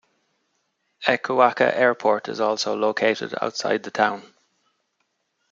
Echuca 1.05 1.77
Airport 1.77 2.27
is 2.27 2.39
also 2.39 2.75
located 2.75 3.35
outside 3.39 3.83
the 3.83 3.91
town. 3.91 4.23